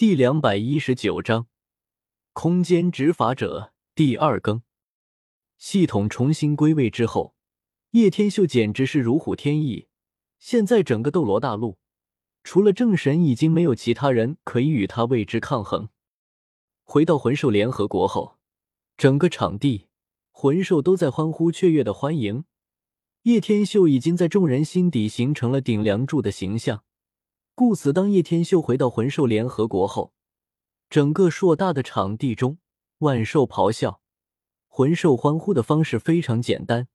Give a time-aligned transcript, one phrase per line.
[0.00, 1.46] 第两百一十九章
[2.32, 4.62] 空间执法者第二更。
[5.58, 7.34] 系统重新归位之后，
[7.90, 9.88] 叶天秀简直是如虎添翼。
[10.38, 11.76] 现在整个斗罗大陆，
[12.42, 15.90] 除了正神，已经没有其他人可以与他为之抗衡。
[16.84, 18.38] 回到魂兽联合国后，
[18.96, 19.88] 整个场地
[20.30, 22.46] 魂兽都在欢呼雀跃的欢迎
[23.24, 26.84] 叶天秀，已经在众人心底形成了顶梁柱的形象。
[27.54, 30.14] 故此，当叶天秀回到魂兽联合国后，
[30.88, 32.58] 整个硕大的场地中，
[32.98, 34.00] 万兽咆哮，
[34.66, 36.88] 魂兽欢呼的方式非常简单，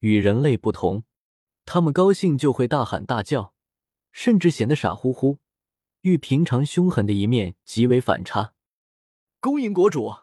[0.00, 1.04] 与人类不同。
[1.66, 3.54] 他们高兴就会大喊大叫，
[4.12, 5.38] 甚至显得傻乎乎，
[6.02, 8.52] 与平常凶狠的一面极为反差。
[9.40, 10.14] 恭迎国主！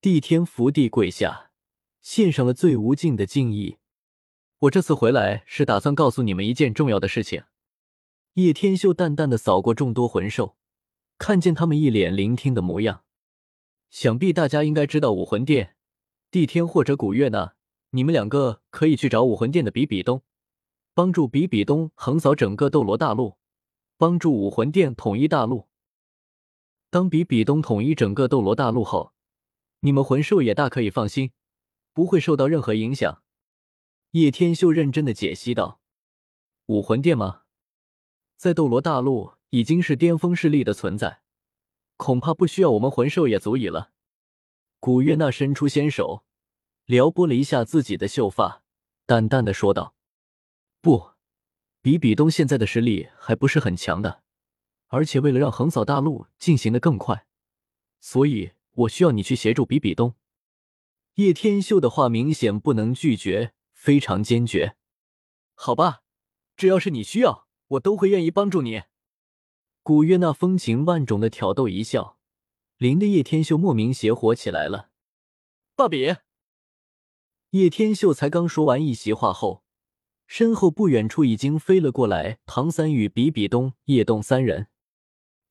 [0.00, 1.50] 帝天福地跪下，
[2.00, 3.78] 献上了最无尽的敬意。
[4.60, 7.44] 我这次回来是打算告诉你们一件重要的事情。
[8.34, 10.56] 叶天秀淡淡的扫过众多魂兽，
[11.18, 13.04] 看见他们一脸聆听的模样，
[13.90, 15.76] 想必大家应该知道武魂殿、
[16.32, 17.54] 帝天或者古月娜，
[17.90, 20.22] 你们两个可以去找武魂殿的比比东，
[20.94, 23.36] 帮助比比东横扫整个斗罗大陆，
[23.96, 25.68] 帮助武魂殿统一大陆。
[26.90, 29.12] 当比比东统一整个斗罗大陆后，
[29.78, 31.30] 你们魂兽也大可以放心，
[31.92, 33.22] 不会受到任何影响。
[34.10, 35.80] 叶天秀认真的解析道
[36.66, 37.42] ：“武魂殿吗？”
[38.36, 41.22] 在斗罗大陆已经是巅峰势力的存在，
[41.96, 43.92] 恐怕不需要我们魂兽也足以了。
[44.80, 46.24] 古月娜伸出纤手，
[46.84, 48.62] 撩拨了一下自己的秀发，
[49.06, 49.94] 淡淡的说道
[50.82, 51.12] ：“不，
[51.80, 54.22] 比比东现在的实力还不是很强的，
[54.88, 57.26] 而且为了让横扫大陆进行的更快，
[58.00, 60.14] 所以我需要你去协助比比东。”
[61.14, 64.76] 叶天秀的话明显不能拒绝，非常坚决。
[65.54, 66.02] 好吧，
[66.56, 67.43] 只要是你需要。
[67.74, 68.82] 我都会愿意帮助你。
[69.82, 72.18] 古月那风情万种的挑逗一笑，
[72.78, 74.90] 淋得叶天秀莫名邪火起来了。
[75.76, 76.16] 爸比，
[77.50, 79.64] 叶天秀才刚说完一席话后，
[80.26, 84.68] 身后不远处已经飞了过来唐三与比比东、叶动三人。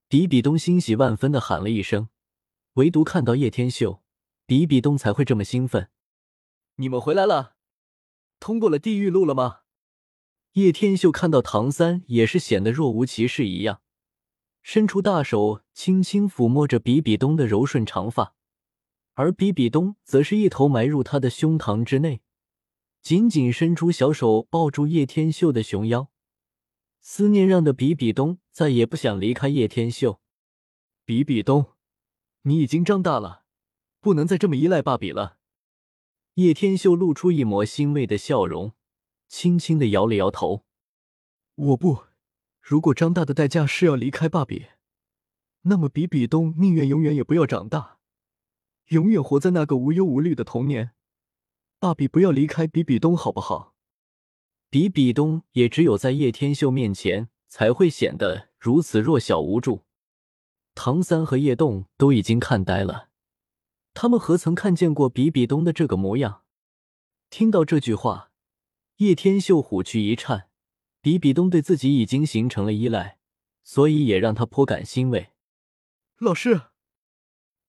[0.07, 2.09] 比比东欣喜万分的喊了一声，
[2.73, 4.03] 唯独看到叶天秀，
[4.45, 5.89] 比比东才会这么兴奋。
[6.75, 7.55] 你们回来了，
[8.39, 9.61] 通过了地狱路了吗？
[10.53, 13.81] 叶天秀看到唐三，也是显得若无其事一样，
[14.61, 18.35] 伸出大手轻轻抚摸着比比东的柔顺长发，
[19.13, 22.21] 而比比东则是一头埋入他的胸膛之内，
[23.01, 26.11] 紧紧伸出小手抱住叶天秀的熊腰，
[27.01, 30.21] 思念让的比比东再也不想离开叶天秀。
[31.03, 31.73] 比比东，
[32.43, 33.45] 你已经长大了，
[33.99, 35.39] 不能再这么依赖爸比了。
[36.35, 38.73] 叶天秀露出一抹欣慰的笑容。
[39.35, 40.63] 轻轻的摇了摇头，
[41.55, 42.03] 我不。
[42.61, 44.67] 如果长大的代价是要离开爸比，
[45.63, 47.97] 那么比比东宁愿永远也不要长大，
[48.89, 50.91] 永远活在那个无忧无虑的童年。
[51.79, 53.73] 爸比不要离开比比东，好不好？
[54.69, 59.81] 比比东也只有在叶天秀面前才会显得如此弱小无助。
[60.75, 63.09] 唐三和叶动都已经看呆了，
[63.95, 66.43] 他们何曾看见过比比东的这个模样？
[67.31, 68.29] 听到这句话。
[68.97, 70.49] 叶天秀虎躯一颤，
[71.01, 73.17] 比比东对自己已经形成了依赖，
[73.63, 75.31] 所以也让他颇感欣慰。
[76.19, 76.61] 老师，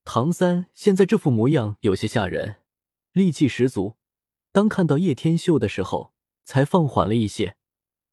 [0.04, 2.56] 唐三现在这副模样有些吓人，
[3.12, 3.96] 力气十足。
[4.52, 6.12] 当看到叶天秀的时候，
[6.44, 7.56] 才放缓了一些，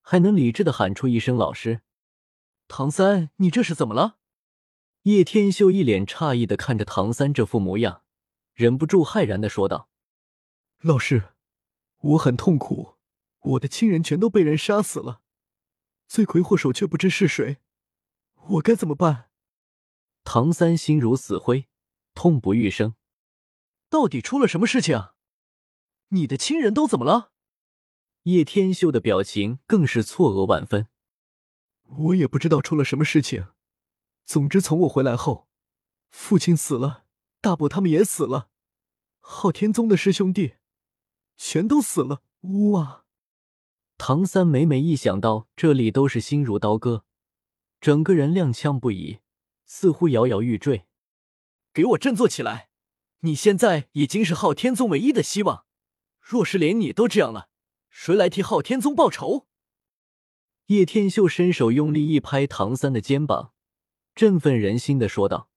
[0.01, 1.81] 还能理智的喊出一声“老师”。
[2.69, 4.19] 唐三，你这是怎么了？
[5.03, 8.03] 叶天秀一脸诧异的看着唐三这副模样，
[8.53, 9.89] 忍不住骇然的说道
[10.81, 11.33] ：“老师，
[11.99, 12.95] 我很痛苦。”
[13.41, 15.21] 我的亲人全都被人杀死了，
[16.07, 17.57] 罪魁祸首却不知是谁，
[18.35, 19.29] 我该怎么办？
[20.23, 21.67] 唐三心如死灰，
[22.13, 22.95] 痛不欲生。
[23.89, 25.09] 到底出了什么事情？
[26.09, 27.31] 你的亲人都怎么了？
[28.23, 30.87] 叶天秀的表情更是错愕万分。
[31.87, 33.47] 我也不知道出了什么事情，
[34.25, 35.49] 总之从我回来后，
[36.09, 37.05] 父亲死了，
[37.41, 38.49] 大伯他们也死了，
[39.19, 40.57] 昊天宗的师兄弟
[41.35, 42.21] 全都死了。
[42.71, 43.00] 哇！
[44.03, 47.03] 唐三每每一想到这里，都是心如刀割，
[47.79, 49.19] 整个人踉跄不已，
[49.67, 50.87] 似乎摇摇欲坠。
[51.71, 52.69] 给我振作起来！
[53.19, 55.65] 你现在已经是昊天宗唯一的希望，
[56.19, 57.49] 若是连你都这样了，
[57.91, 59.45] 谁来替昊天宗报仇？
[60.65, 63.53] 叶天秀伸手用力一拍唐三的肩膀，
[64.15, 65.51] 振奋人心的说道。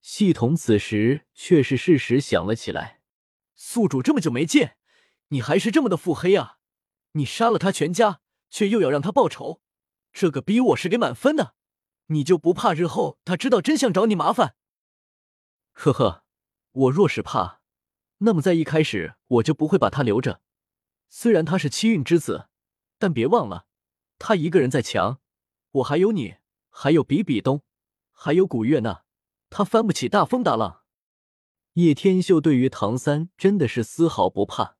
[0.00, 3.02] 系统此时却是适时响了起来。
[3.54, 4.78] 宿主这么久没见，
[5.28, 6.58] 你还是这么的腹黑啊！
[7.12, 8.20] 你杀了他全家，
[8.50, 9.60] 却又要让他报仇，
[10.12, 11.54] 这个逼我是给满分的。
[12.06, 14.56] 你就不怕日后他知道真相找你麻烦？
[15.72, 16.24] 呵呵，
[16.72, 17.60] 我若是怕，
[18.18, 20.42] 那么在一开始我就不会把他留着。
[21.08, 22.48] 虽然他是七运之子，
[22.98, 23.66] 但别忘了，
[24.18, 25.20] 他一个人再强，
[25.70, 26.36] 我还有你，
[26.68, 27.62] 还有比比东，
[28.10, 29.04] 还有古月娜，
[29.50, 30.82] 他翻不起大风大浪。
[31.74, 34.76] 叶天秀对于唐三真的是丝毫不怕，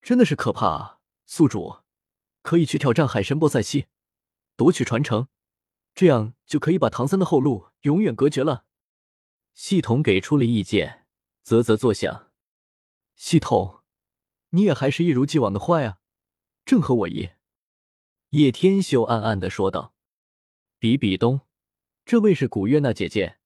[0.00, 0.97] 真的是可怕啊！
[1.30, 1.80] 宿主
[2.40, 3.86] 可以去挑战海神波塞西，
[4.56, 5.28] 夺取传承，
[5.94, 8.64] 这样就可以把唐三的后路永远隔绝了。
[9.52, 11.06] 系统给出了意见，
[11.44, 12.32] 啧啧作响。
[13.14, 13.82] 系统，
[14.50, 15.98] 你也还是一如既往的坏啊，
[16.64, 17.32] 正合我意。
[18.30, 19.94] 叶天秀暗暗的说道
[20.80, 21.42] ：“比比东，
[22.06, 23.38] 这位是古月娜姐姐，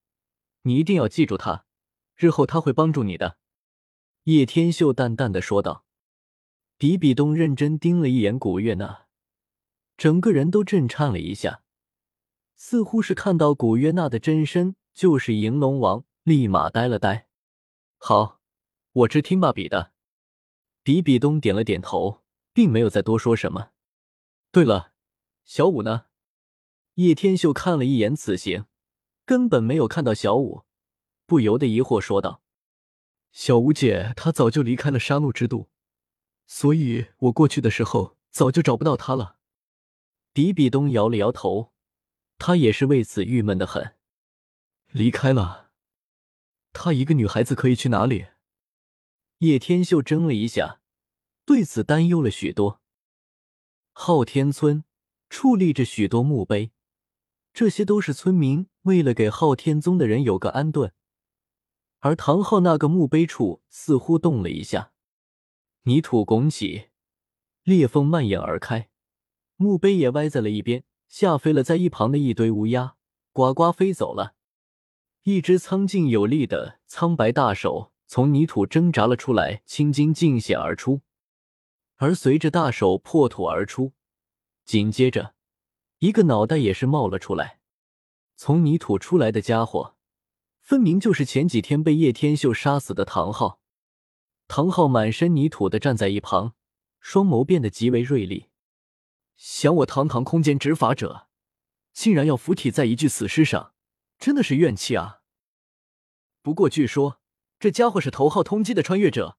[0.62, 1.66] 你一定要记住她。”
[2.14, 3.38] 日后她会帮助你的，
[4.22, 5.84] 叶天秀淡淡的说道。
[6.82, 9.06] 比比东认真盯了一眼古月娜，
[9.96, 11.62] 整个人都震颤了一下，
[12.56, 17.28] 似乎是看到古月娜的真身就是银龙王，立马呆了呆。
[17.98, 18.40] 好，
[18.94, 19.92] 我只听爸比的。
[20.82, 23.70] 比比东点了点头，并没有再多说什么。
[24.50, 24.90] 对了，
[25.44, 26.06] 小五呢？
[26.94, 28.64] 叶天秀看了一眼此行，
[29.24, 30.64] 根本没有看到小五。
[31.26, 32.42] 不由得疑惑说道
[33.30, 35.68] ：“小吴姐，她早就离开了杀戮之都，
[36.54, 39.38] 所以我过去的时候早就找不到他了。”
[40.34, 41.72] 比比东摇了摇头，
[42.36, 43.96] 他也是为此郁闷的很。
[44.90, 45.70] 离开了，
[46.74, 48.26] 她一个女孩子可以去哪里？
[49.38, 50.82] 叶天秀怔了一下，
[51.46, 52.82] 对此担忧了许多。
[53.94, 54.84] 昊天村
[55.30, 56.72] 矗立着许多墓碑，
[57.54, 60.92] 这些都是村民为了给昊天宗的人有个安顿。
[62.00, 64.91] 而唐昊那个墓碑处似乎动了一下，
[65.84, 66.90] 泥土拱起，
[67.64, 68.88] 裂缝蔓延而开，
[69.56, 72.94] 墓碑也歪在了一边，吓飞了在一旁的一堆乌鸦，
[73.32, 74.34] 呱呱飞走了。
[75.24, 81.00] 一只苍劲有力的苍白大手从泥土挣扎了出来，青筋尽显而出。
[81.96, 83.92] 而随着大手破土而出，
[84.64, 85.34] 紧接着，
[85.98, 87.58] 一个脑袋也是冒了出来。
[88.36, 89.96] 从泥土出来的家伙。
[90.60, 93.61] 分明就是前几天被叶天秀杀死的唐昊。
[94.54, 96.52] 唐昊满身泥土的站在一旁，
[97.00, 98.50] 双眸变得极为锐利。
[99.34, 101.28] 想我堂堂空间执法者，
[101.94, 103.72] 竟然要附体在一具死尸上，
[104.18, 105.22] 真的是怨气啊！
[106.42, 107.18] 不过据说
[107.58, 109.38] 这家伙是头号通缉的穿越者，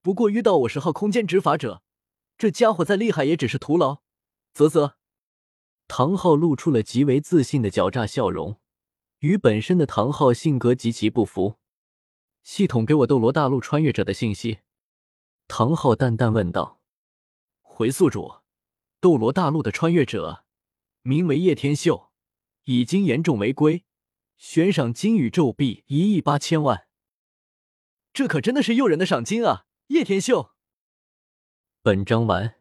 [0.00, 1.82] 不过遇到我十号空间执法者，
[2.38, 4.00] 这家伙再厉害也只是徒劳。
[4.54, 4.94] 啧啧，
[5.86, 8.58] 唐昊露出了极为自信的狡诈笑容。
[9.18, 11.58] 与本身的唐昊性格极其不符。
[12.46, 14.60] 系统给我斗罗大陆穿越者的信息。
[15.48, 16.80] 唐昊淡淡问道
[17.60, 18.36] ：“回宿主，
[19.00, 20.44] 斗罗大陆的穿越者
[21.02, 22.12] 名为叶天秀，
[22.62, 23.84] 已经严重违规，
[24.36, 26.86] 悬赏金宇宙币一亿八千万。
[28.12, 29.66] 这可真的是诱人的赏金啊！
[29.88, 30.52] 叶天秀。”
[31.82, 32.60] 本章完。